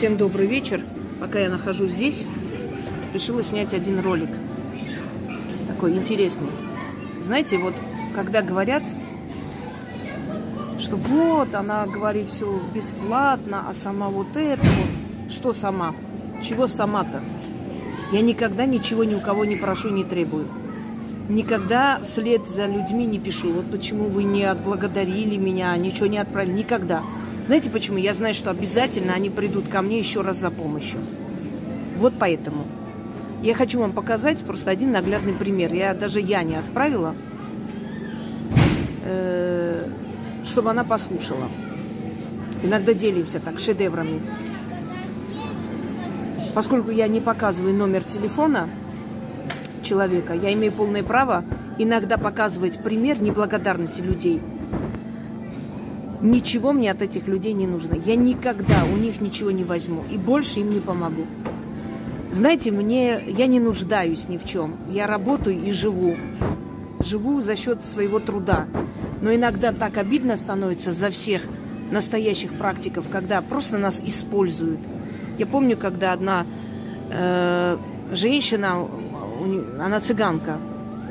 [0.00, 0.82] Всем добрый вечер.
[1.20, 2.24] Пока я нахожусь здесь,
[3.12, 4.30] решила снять один ролик.
[5.68, 6.48] Такой интересный.
[7.20, 7.74] Знаете, вот
[8.14, 8.82] когда говорят,
[10.78, 15.30] что вот она говорит все бесплатно, а сама вот это вот.
[15.30, 15.94] Что сама?
[16.42, 17.20] Чего сама-то?
[18.10, 20.48] Я никогда ничего ни у кого не прошу, не требую.
[21.28, 23.52] Никогда вслед за людьми не пишу.
[23.52, 26.52] Вот почему вы не отблагодарили меня, ничего не отправили.
[26.52, 27.02] Никогда.
[27.44, 27.98] Знаете почему?
[27.98, 31.00] Я знаю, что обязательно они придут ко мне еще раз за помощью.
[31.96, 32.66] Вот поэтому.
[33.42, 35.72] Я хочу вам показать просто один наглядный пример.
[35.72, 37.14] Я даже я не отправила,
[39.04, 39.88] э,
[40.44, 41.48] чтобы она послушала.
[42.62, 44.20] Иногда делимся так шедеврами.
[46.54, 48.68] Поскольку я не показываю номер телефона,
[49.82, 50.34] человека.
[50.34, 51.44] Я имею полное право
[51.78, 54.40] иногда показывать пример неблагодарности людей.
[56.22, 57.94] Ничего мне от этих людей не нужно.
[57.94, 61.26] Я никогда у них ничего не возьму и больше им не помогу.
[62.32, 64.76] Знаете, мне я не нуждаюсь ни в чем.
[64.90, 66.16] Я работаю и живу.
[67.00, 68.66] Живу за счет своего труда.
[69.22, 71.42] Но иногда так обидно становится за всех
[71.90, 74.80] настоящих практиков, когда просто нас используют.
[75.38, 76.46] Я помню, когда одна
[77.10, 77.78] э,
[78.12, 78.86] женщина
[79.78, 80.58] она цыганка.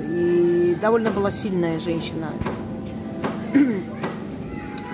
[0.07, 2.31] И довольно была сильная женщина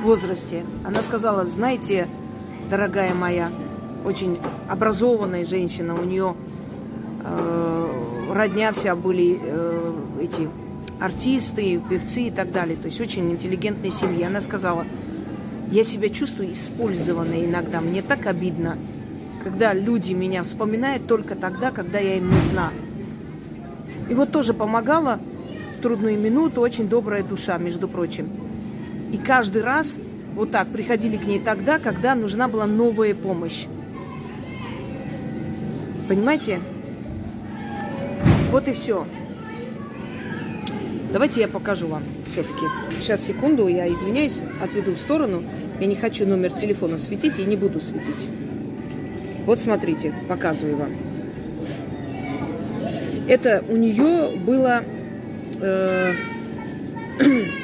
[0.05, 0.63] возрасте.
[0.85, 2.07] Она сказала, знаете,
[2.69, 3.49] дорогая моя,
[4.05, 4.39] очень
[4.69, 6.35] образованная женщина, у нее
[7.23, 10.47] э, родня вся были э, эти
[10.99, 12.77] артисты, певцы и так далее.
[12.77, 14.27] То есть очень интеллигентная семья.
[14.27, 14.85] Она сказала,
[15.71, 17.81] я себя чувствую использованной иногда.
[17.81, 18.77] Мне так обидно,
[19.43, 22.71] когда люди меня вспоминают только тогда, когда я им нужна.
[24.09, 25.19] И вот тоже помогала
[25.77, 28.44] в трудную минуту, очень добрая душа, между прочим.
[29.15, 29.95] И каждый раз
[30.35, 33.65] вот так приходили к ней тогда, когда нужна была новая помощь.
[36.09, 36.59] Понимаете?
[38.51, 39.07] Вот и все.
[41.13, 42.03] Давайте я покажу вам
[42.33, 42.65] все-таки.
[42.99, 45.43] Сейчас, секунду, я извиняюсь, отведу в сторону.
[45.79, 48.27] Я не хочу номер телефона светить и не буду светить.
[49.45, 50.89] Вот смотрите, показываю вам.
[53.29, 54.83] Это у нее было
[55.61, 56.11] э,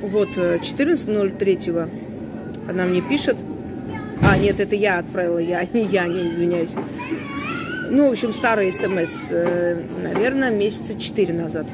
[0.00, 1.88] вот 14.03 э,
[2.68, 3.36] она мне пишет.
[4.20, 6.70] А, нет, это я отправила, я, не я, не извиняюсь.
[7.90, 11.66] Ну, в общем, старый смс, э, наверное, месяца 4 назад.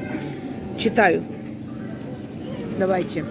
[0.77, 1.23] Читаю.
[2.79, 3.25] Давайте.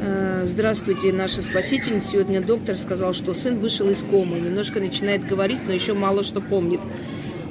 [0.00, 2.12] Э, здравствуйте, наша спасительница.
[2.12, 4.38] Сегодня доктор сказал, что сын вышел из комы.
[4.38, 6.80] Немножко начинает говорить, но еще мало что помнит.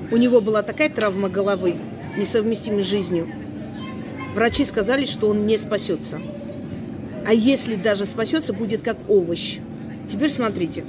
[0.10, 1.76] У него была такая травма головы,
[2.18, 3.28] несовместимой с жизнью.
[4.38, 6.22] Врачи сказали, что он не спасется.
[7.26, 9.58] А если даже спасется, будет как овощ.
[10.08, 10.86] Теперь смотрите.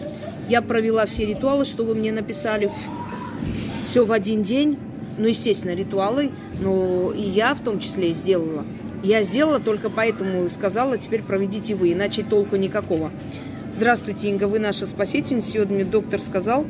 [0.50, 2.70] Я провела все ритуалы, что вы мне написали.
[3.87, 4.76] Все в один день.
[5.16, 6.31] Ну, естественно, ритуалы.
[6.60, 8.66] Но и я в том числе сделала.
[9.03, 13.10] Я сделала только поэтому сказала, теперь проведите вы, иначе толку никакого.
[13.72, 15.53] Здравствуйте, Инга, вы наша спасительница.
[15.53, 16.66] Сегодня мне доктор сказал,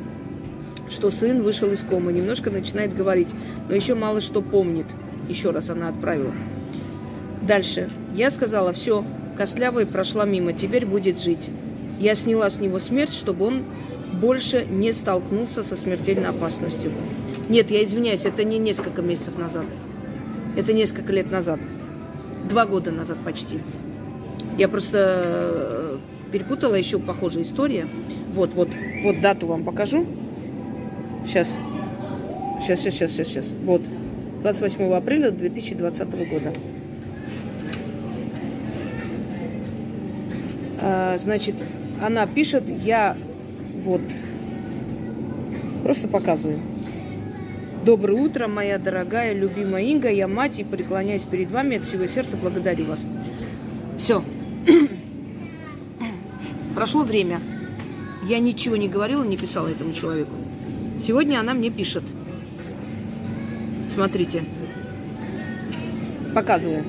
[0.89, 3.31] что сын вышел из комы, немножко начинает говорить,
[3.67, 4.85] но еще мало что помнит.
[5.27, 6.31] Еще раз она отправила.
[7.49, 7.89] Дальше.
[8.13, 9.03] Я сказала, все,
[9.35, 11.49] Костлявая прошла мимо, теперь будет жить.
[11.99, 13.63] Я сняла с него смерть, чтобы он
[14.21, 16.91] больше не столкнулся со смертельной опасностью.
[17.49, 19.65] Нет, я извиняюсь, это не несколько месяцев назад.
[20.57, 21.59] Это несколько лет назад.
[22.47, 23.57] Два года назад почти.
[24.59, 25.97] Я просто э,
[26.31, 27.87] перепутала еще похожая история.
[28.35, 28.69] Вот, вот,
[29.03, 30.05] вот дату вам покажу.
[31.25, 31.47] Сейчас.
[32.61, 33.45] Сейчас, сейчас, сейчас, сейчас.
[33.63, 33.81] Вот.
[34.43, 36.53] 28 апреля 2020 года.
[40.79, 41.55] Значит,
[42.01, 43.17] она пишет, я
[43.83, 44.01] вот
[45.83, 46.59] просто показываю.
[47.85, 50.11] Доброе утро, моя дорогая, любимая Инга.
[50.11, 52.35] Я мать и преклоняюсь перед вами от всего сердца.
[52.35, 53.05] Благодарю вас.
[53.97, 54.21] Все.
[56.75, 57.39] Прошло время.
[58.27, 60.33] Я ничего не говорила, не писала этому человеку.
[60.99, 62.03] Сегодня она мне пишет.
[63.93, 64.43] Смотрите.
[66.35, 66.83] Показываю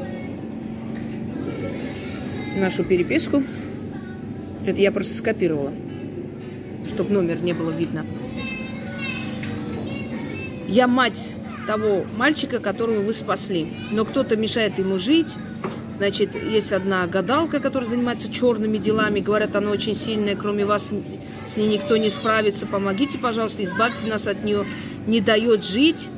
[2.56, 3.44] нашу переписку.
[4.70, 5.72] Это я просто скопировала,
[6.94, 8.06] чтобы номер не было видно.
[10.68, 11.32] Я мать
[11.66, 13.66] того мальчика, которого вы спасли.
[13.90, 15.34] Но кто-то мешает ему жить.
[15.98, 19.18] Значит, есть одна гадалка, которая занимается черными делами.
[19.18, 20.92] Говорят, она очень сильная, кроме вас
[21.48, 24.66] с ней никто не справится, помогите, пожалуйста, избавьте нас от нее,
[25.08, 26.08] не дает жить.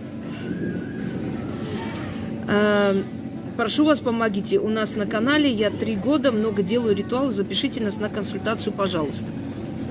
[3.56, 4.58] Прошу вас, помогите.
[4.58, 9.26] У нас на канале я три года много делаю ритуалы, запишите нас на консультацию, пожалуйста.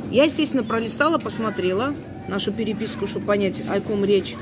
[0.09, 1.93] Я, естественно, пролистала, посмотрела
[2.27, 4.35] нашу переписку, чтобы понять, о ком речь.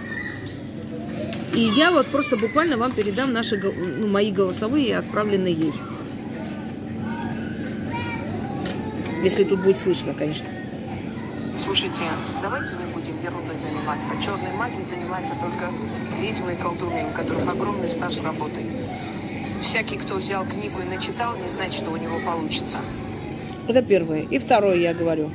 [1.54, 5.74] И я вот просто буквально вам передам наши, ну, мои голосовые, отправленные ей.
[9.22, 10.48] Если тут будет слышно, конечно.
[11.62, 12.04] Слушайте,
[12.42, 14.14] давайте не будем ерундой заниматься.
[14.22, 15.72] Черной магией занимаются только
[16.22, 18.62] ведьмы и колдуны, у которых огромный стаж работы.
[19.62, 22.78] Всякий, кто взял книгу и начитал, не знает, что у него получится.
[23.68, 24.22] Это первое.
[24.22, 25.32] И второе я говорю.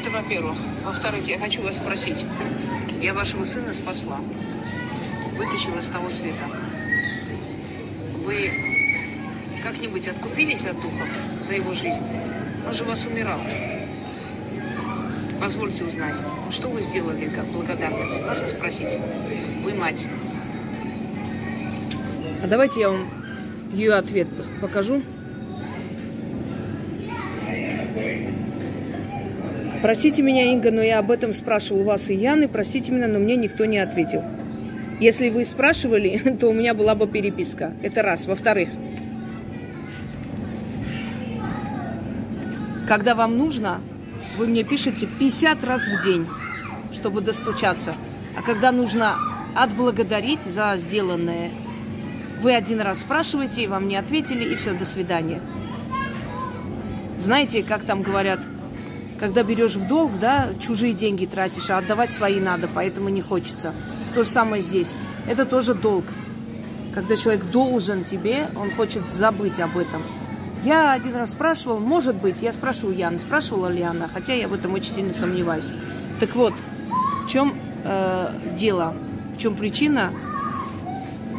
[0.00, 0.56] Это во-первых.
[0.84, 2.24] Во-вторых, я хочу вас спросить.
[3.00, 4.20] Я вашего сына спасла.
[5.36, 6.44] Вытащила с того света.
[8.24, 8.50] Вы
[9.62, 11.08] как-нибудь откупились от духов
[11.40, 12.04] за его жизнь?
[12.66, 13.40] Он же у вас умирал.
[15.40, 18.20] Позвольте узнать, что вы сделали как благодарность?
[18.22, 18.96] Можно спросить?
[19.62, 20.06] Вы мать.
[22.42, 23.23] А давайте я вам
[23.74, 24.28] ее ответ
[24.60, 25.02] покажу.
[29.82, 32.48] Простите меня, Инга, но я об этом спрашивал у вас и Яны.
[32.48, 34.22] Простите меня, но мне никто не ответил.
[34.98, 37.74] Если вы спрашивали, то у меня была бы переписка.
[37.82, 38.26] Это раз.
[38.26, 38.70] Во-вторых,
[42.88, 43.80] когда вам нужно,
[44.38, 46.26] вы мне пишете 50 раз в день,
[46.94, 47.94] чтобы достучаться.
[48.36, 49.18] А когда нужно
[49.54, 51.50] отблагодарить за сделанное,
[52.40, 55.40] вы один раз спрашиваете, и вам не ответили, и все, до свидания.
[57.18, 58.40] Знаете, как там говорят,
[59.18, 63.72] когда берешь в долг, да, чужие деньги тратишь, а отдавать свои надо, поэтому не хочется.
[64.14, 64.92] То же самое здесь.
[65.26, 66.04] Это тоже долг.
[66.94, 70.02] Когда человек должен тебе, он хочет забыть об этом.
[70.64, 74.54] Я один раз спрашивал, может быть, я спрашиваю Яны, спрашивала ли она, хотя я в
[74.54, 75.68] этом очень сильно сомневаюсь.
[76.20, 76.54] Так вот,
[77.24, 77.54] в чем
[77.84, 78.94] э, дело,
[79.36, 80.12] в чем причина,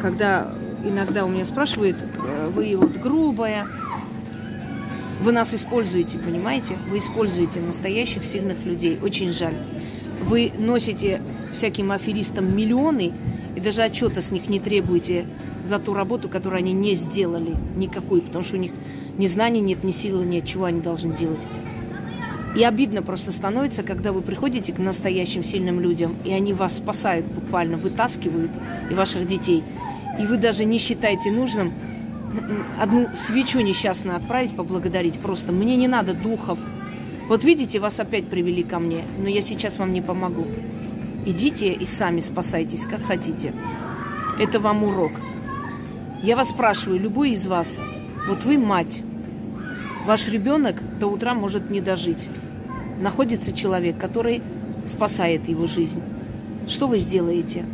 [0.00, 0.52] когда
[0.88, 3.66] иногда у меня спрашивают, э, вы вот грубая,
[5.20, 6.76] вы нас используете, понимаете?
[6.90, 8.98] Вы используете настоящих сильных людей.
[9.02, 9.56] Очень жаль.
[10.22, 11.22] Вы носите
[11.52, 13.12] всяким аферистам миллионы
[13.54, 15.26] и даже отчета с них не требуете
[15.64, 18.72] за ту работу, которую они не сделали никакую, потому что у них
[19.16, 21.40] ни знаний нет, ни силы нет, чего они должны делать.
[22.54, 27.26] И обидно просто становится, когда вы приходите к настоящим сильным людям, и они вас спасают
[27.26, 28.50] буквально, вытаскивают
[28.90, 29.62] и ваших детей.
[30.18, 31.72] И вы даже не считаете нужным
[32.78, 35.18] одну свечу несчастную отправить, поблагодарить.
[35.18, 36.58] Просто мне не надо духов.
[37.28, 40.46] Вот видите, вас опять привели ко мне, но я сейчас вам не помогу.
[41.24, 43.52] Идите и сами спасайтесь, как хотите.
[44.38, 45.12] Это вам урок.
[46.22, 47.78] Я вас спрашиваю, любой из вас,
[48.28, 49.02] вот вы мать,
[50.06, 52.28] ваш ребенок до утра может не дожить.
[53.00, 54.42] Находится человек, который
[54.86, 56.02] спасает его жизнь.
[56.68, 57.64] Что вы сделаете?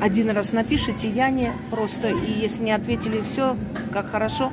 [0.00, 3.56] Один раз напишите Яне просто, и если не ответили все,
[3.92, 4.52] как хорошо,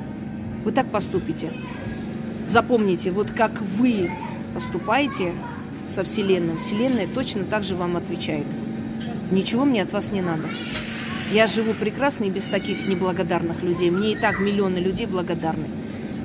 [0.64, 1.50] вы так поступите.
[2.48, 4.10] Запомните, вот как вы
[4.54, 5.32] поступаете
[5.88, 8.46] со Вселенной, Вселенная точно так же вам отвечает.
[9.30, 10.44] Ничего мне от вас не надо.
[11.32, 13.90] Я живу прекрасно и без таких неблагодарных людей.
[13.90, 15.64] Мне и так миллионы людей благодарны.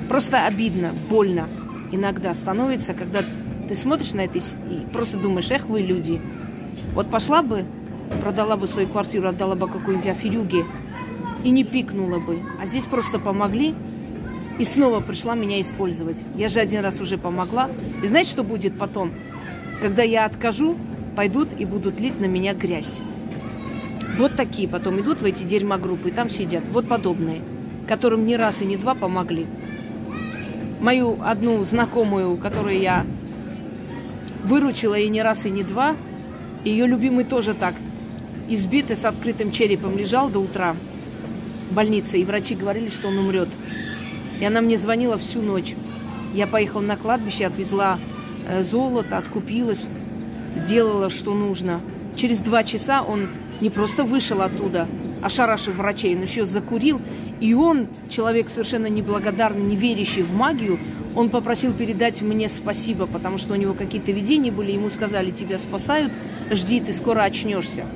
[0.08, 1.48] Просто обидно, больно
[1.92, 3.20] иногда становится, когда
[3.68, 4.42] ты смотришь на это и
[4.92, 6.20] просто думаешь, эх, вы люди.
[6.94, 7.64] Вот пошла бы,
[8.22, 10.64] продала бы свою квартиру, отдала бы какой-нибудь аферюге
[11.44, 12.42] и не пикнула бы.
[12.60, 13.74] А здесь просто помогли
[14.58, 16.22] и снова пришла меня использовать.
[16.34, 17.70] Я же один раз уже помогла.
[18.02, 19.12] И знаете, что будет потом?
[19.80, 20.76] Когда я откажу,
[21.16, 23.00] пойдут и будут лить на меня грязь.
[24.16, 26.64] Вот такие потом идут в эти дерьмогруппы, и там сидят.
[26.72, 27.40] Вот подобные,
[27.86, 29.46] которым не раз и не два помогли.
[30.80, 33.06] Мою одну знакомую, которую я
[34.44, 35.94] выручила и не раз и не два,
[36.64, 37.74] ее любимый тоже так
[38.48, 40.74] избитый с открытым черепом лежал до утра
[41.70, 43.48] в больнице, и врачи говорили, что он умрет.
[44.40, 45.74] И она мне звонила всю ночь.
[46.34, 47.98] Я поехала на кладбище, отвезла
[48.46, 49.84] э, золото, откупилась,
[50.56, 51.80] сделала, что нужно.
[52.16, 53.28] Через два часа он
[53.60, 54.88] не просто вышел оттуда,
[55.22, 57.00] ошарашив врачей, но еще закурил.
[57.40, 60.78] И он, человек совершенно неблагодарный, не верящий в магию,
[61.14, 64.72] он попросил передать мне спасибо, потому что у него какие-то видения были.
[64.72, 66.12] Ему сказали, тебя спасают,
[66.50, 67.86] жди, ты скоро очнешься.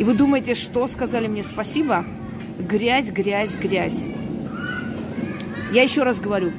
[0.00, 2.06] И вы думаете, что сказали мне спасибо?
[2.58, 4.06] Грязь, грязь, грязь.
[5.74, 6.52] Я еще раз говорю,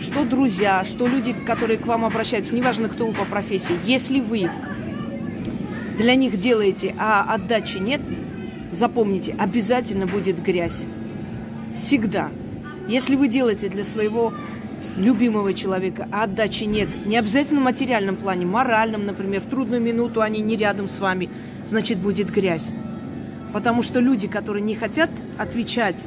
[0.00, 4.48] что друзья, что люди, которые к вам обращаются, неважно, кто вы по профессии, если вы
[5.98, 8.00] для них делаете, а отдачи нет,
[8.70, 10.84] запомните, обязательно будет грязь.
[11.74, 12.30] Всегда.
[12.86, 14.32] Если вы делаете для своего
[14.96, 20.22] любимого человека, а отдачи нет, не обязательно в материальном плане, моральном, например, в трудную минуту
[20.22, 21.28] они не рядом с вами,
[21.68, 22.70] значит будет грязь.
[23.52, 26.06] Потому что люди, которые не хотят отвечать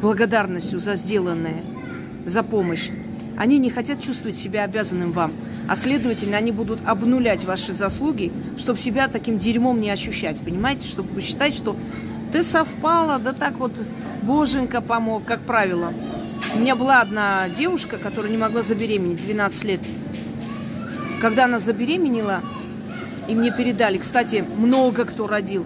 [0.00, 1.62] благодарностью за сделанное,
[2.26, 2.88] за помощь,
[3.36, 5.32] они не хотят чувствовать себя обязанным вам.
[5.68, 10.38] А следовательно, они будут обнулять ваши заслуги, чтобы себя таким дерьмом не ощущать.
[10.38, 10.88] Понимаете?
[10.88, 11.76] Чтобы считать, что
[12.32, 13.72] ты совпала, да так вот
[14.22, 15.92] боженька помог, как правило.
[16.54, 19.80] У меня была одна девушка, которая не могла забеременеть 12 лет.
[21.20, 22.42] Когда она забеременела,
[23.30, 25.64] и мне передали, кстати, много кто родил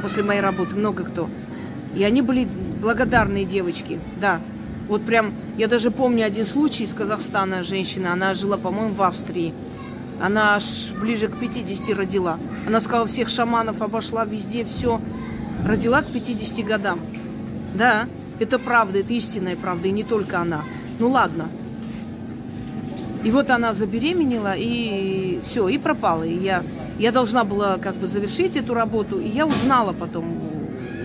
[0.00, 1.28] после моей работы, много кто.
[1.94, 2.48] И они были
[2.80, 4.40] благодарные девочки, да.
[4.88, 9.52] Вот прям, я даже помню один случай из Казахстана, женщина, она жила, по-моему, в Австрии.
[10.22, 12.38] Она аж ближе к 50 родила.
[12.66, 15.02] Она сказала, всех шаманов обошла везде, все.
[15.66, 17.00] Родила к 50 годам.
[17.74, 18.06] Да,
[18.38, 20.62] это правда, это истинная правда, и не только она.
[20.98, 21.50] Ну ладно.
[23.22, 26.22] И вот она забеременела, и все, и пропала.
[26.22, 26.62] И я,
[26.98, 30.24] я должна была как бы завершить эту работу, и я узнала потом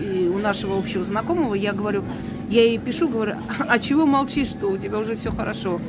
[0.00, 2.04] и у нашего общего знакомого, я говорю,
[2.48, 3.34] я ей пишу, говорю,
[3.68, 5.80] а чего молчишь, что у тебя уже все хорошо?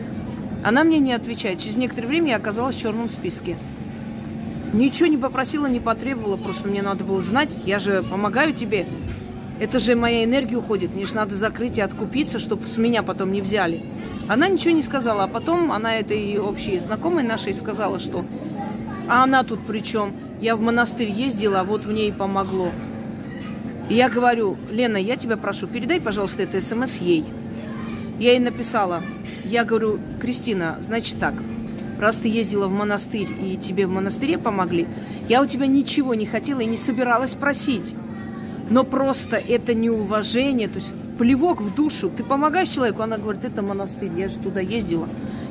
[0.63, 1.59] Она мне не отвечает.
[1.59, 3.57] Через некоторое время я оказалась в черном списке.
[4.73, 8.85] Ничего не попросила, не потребовала, просто мне надо было знать, я же помогаю тебе.
[9.59, 13.31] Это же моя энергия уходит, мне же надо закрыть и откупиться, чтобы с меня потом
[13.31, 13.83] не взяли.
[14.27, 18.23] Она ничего не сказала, а потом она этой общей знакомой нашей сказала, что
[19.07, 20.13] а она тут при чем?
[20.41, 22.71] Я в монастырь ездила, а вот мне и помогло.
[23.89, 27.25] И я говорю, Лена, я тебя прошу, передай, пожалуйста, это смс ей.
[28.19, 29.01] Я ей написала,
[29.45, 31.33] я говорю, Кристина, значит так,
[31.99, 34.87] раз ты ездила в монастырь и тебе в монастыре помогли,
[35.29, 37.95] я у тебя ничего не хотела и не собиралась просить
[38.69, 42.09] но просто это неуважение, то есть плевок в душу.
[42.09, 45.07] Ты помогаешь человеку, она говорит, это монастырь, я же туда ездила.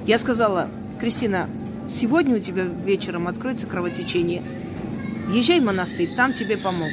[0.07, 0.69] Я сказала,
[1.01, 1.49] Кристина,
[1.89, 4.43] сегодня у тебя вечером откроется кровотечение.
[5.33, 6.93] Езжай в монастырь, там тебе помогут.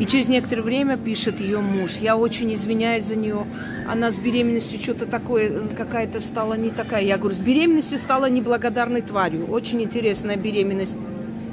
[0.00, 1.98] И через некоторое время пишет ее муж.
[2.00, 3.44] Я очень извиняюсь за нее.
[3.86, 7.04] Она с беременностью что-то такое, какая-то стала не такая.
[7.04, 9.46] Я говорю, с беременностью стала неблагодарной тварью.
[9.46, 10.96] Очень интересная беременность.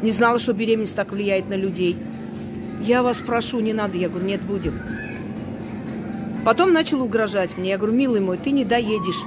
[0.02, 1.98] Не знала, что беременность так влияет на людей.
[2.82, 3.98] Я вас прошу, не надо.
[3.98, 4.74] Я говорю, нет, будет.
[6.46, 7.72] Потом начал угрожать мне.
[7.72, 9.24] Я говорю, милый мой, ты не доедешь.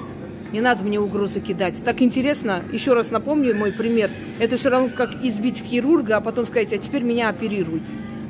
[0.52, 1.80] Не надо мне угрозы кидать.
[1.85, 4.11] Так интересно, еще раз напомню мой пример.
[4.38, 7.83] Это все равно как избить хирурга, а потом сказать, а теперь меня оперируй.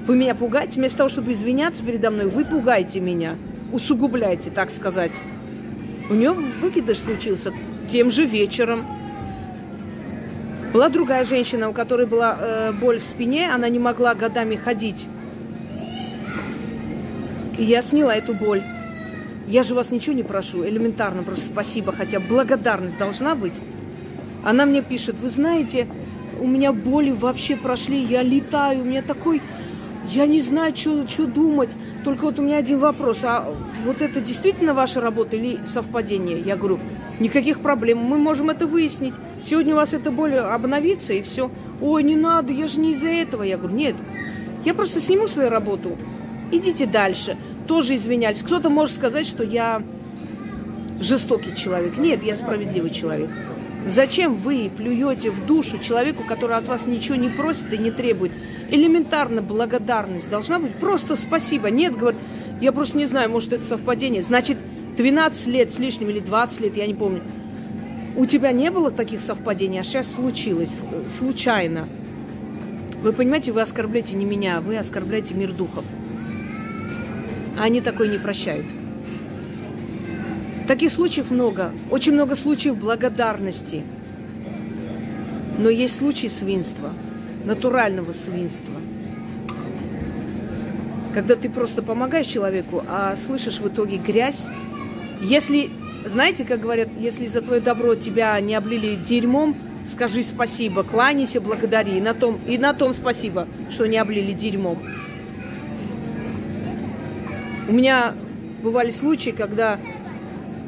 [0.06, 3.36] Вы меня пугаете, вместо того, чтобы извиняться передо мной, вы пугаете меня.
[3.72, 5.12] Усугубляете, так сказать.
[6.10, 7.52] У нее выкидыш случился
[7.90, 8.84] тем же вечером.
[10.72, 15.06] Была другая женщина, у которой была э, боль в спине, она не могла годами ходить.
[17.58, 18.62] И я сняла эту боль.
[19.48, 23.54] Я же вас ничего не прошу, элементарно, просто спасибо, хотя благодарность должна быть.
[24.44, 25.88] Она мне пишет, вы знаете,
[26.40, 29.42] у меня боли вообще прошли, я летаю, у меня такой,
[30.12, 31.70] я не знаю, что думать.
[32.04, 33.52] Только вот у меня один вопрос, а
[33.84, 36.40] вот это действительно ваша работа или совпадение?
[36.40, 36.78] Я говорю,
[37.20, 37.98] Никаких проблем.
[37.98, 39.14] Мы можем это выяснить.
[39.44, 41.50] Сегодня у вас эта боль обновится и все.
[41.80, 43.42] Ой, не надо, я же не из-за этого.
[43.42, 43.94] Я говорю, нет.
[44.64, 45.98] Я просто сниму свою работу.
[46.50, 47.36] Идите дальше.
[47.66, 48.40] Тоже извинялись.
[48.40, 49.82] Кто-то может сказать, что я
[50.98, 51.98] жестокий человек.
[51.98, 53.30] Нет, я справедливый человек.
[53.86, 58.32] Зачем вы плюете в душу человеку, который от вас ничего не просит и не требует?
[58.70, 60.74] Элементарно благодарность должна быть.
[60.74, 61.70] Просто спасибо.
[61.70, 62.20] Нет, говорит,
[62.60, 64.22] я просто не знаю, может это совпадение.
[64.22, 64.58] Значит,
[65.00, 67.22] 12 лет с лишним или 20 лет, я не помню.
[68.16, 70.72] У тебя не было таких совпадений, а сейчас случилось,
[71.18, 71.88] случайно.
[73.02, 75.86] Вы понимаете, вы оскорбляете не меня, вы оскорбляете мир духов.
[77.58, 78.66] А они такое не прощают.
[80.68, 81.72] Таких случаев много.
[81.90, 83.82] Очень много случаев благодарности.
[85.58, 86.90] Но есть случаи свинства,
[87.46, 88.74] натурального свинства.
[91.14, 94.46] Когда ты просто помогаешь человеку, а слышишь в итоге грязь,
[95.20, 95.70] если,
[96.06, 99.54] знаете, как говорят, если за твое добро тебя не облили дерьмом,
[99.90, 101.98] скажи спасибо, кланяйся, благодари.
[101.98, 104.78] И на том, и на том спасибо, что не облили дерьмом.
[107.68, 108.14] У меня
[108.62, 109.78] бывали случаи, когда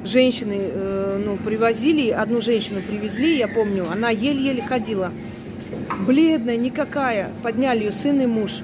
[0.04, 5.12] женщины э, ну, привозили, одну женщину привезли, я помню, она еле-еле ходила.
[6.06, 7.30] Бледная, никакая.
[7.42, 8.60] Подняли ее сын и муж.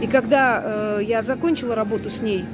[0.00, 2.44] И когда э, я закончила работу с ней,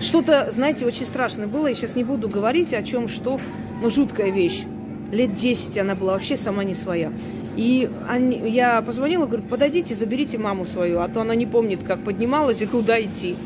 [0.00, 1.66] что-то, знаете, очень страшное было.
[1.66, 3.40] Я сейчас не буду говорить о чем, что,
[3.82, 4.64] но жуткая вещь.
[5.12, 7.12] Лет 10 она была вообще сама не своя.
[7.56, 12.02] И они, я позвонила, говорю, подойдите, заберите маму свою, а то она не помнит, как
[12.02, 13.36] поднималась и куда идти.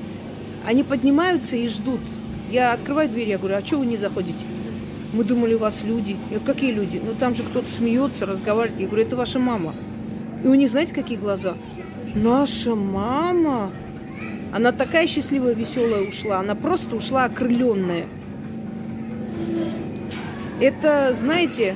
[0.64, 2.00] Они поднимаются и ждут.
[2.50, 4.44] Я открываю дверь, я говорю, а что вы не заходите?
[5.12, 6.16] Мы думали, у вас люди.
[6.30, 7.00] Я говорю, какие люди?
[7.04, 8.80] Ну там же кто-то смеется, разговаривает.
[8.80, 9.74] Я говорю, это ваша мама.
[10.42, 11.54] И у них, знаете, какие глаза?
[12.14, 13.70] Наша мама?
[14.54, 16.38] Она такая счастливая, веселая ушла.
[16.38, 18.06] Она просто ушла окрыленная.
[20.60, 21.74] Это, знаете,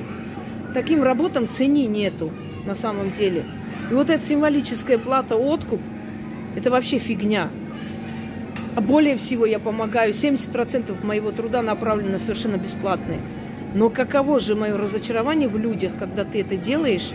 [0.73, 2.31] таким работам цени нету
[2.65, 3.43] на самом деле.
[3.91, 5.81] И вот эта символическая плата откуп,
[6.55, 7.49] это вообще фигня.
[8.77, 10.13] А более всего я помогаю.
[10.13, 13.19] 70% моего труда направлено совершенно бесплатные.
[13.75, 17.11] Но каково же мое разочарование в людях, когда ты это делаешь,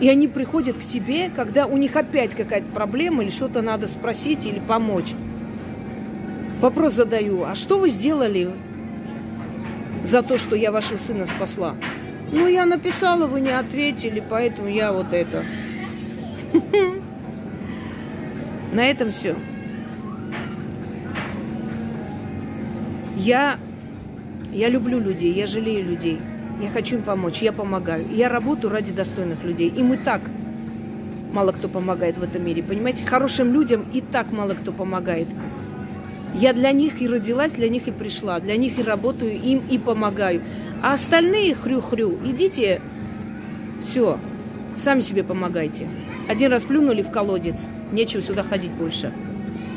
[0.00, 4.44] и они приходят к тебе, когда у них опять какая-то проблема или что-то надо спросить
[4.44, 5.12] или помочь.
[6.60, 8.50] Вопрос задаю, а что вы сделали
[10.04, 11.74] за то, что я вашего сына спасла?
[12.32, 15.44] Ну, я написала, вы не ответили, поэтому я вот это.
[18.72, 19.36] На этом все.
[23.16, 23.58] Я,
[24.52, 26.18] я люблю людей, я жалею людей.
[26.60, 28.04] Я хочу им помочь, я помогаю.
[28.10, 29.68] Я работаю ради достойных людей.
[29.68, 30.20] Им и так
[31.32, 32.62] мало кто помогает в этом мире.
[32.62, 35.26] Понимаете, хорошим людям и так мало кто помогает.
[36.34, 39.78] Я для них и родилась, для них и пришла, для них и работаю, им и
[39.78, 40.42] помогаю.
[40.82, 42.80] А остальные хрю-хрю, идите,
[43.82, 44.18] все,
[44.76, 45.88] сами себе помогайте.
[46.28, 47.56] Один раз плюнули в колодец,
[47.92, 49.12] нечего сюда ходить больше.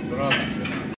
[0.09, 0.56] Здравствуйте.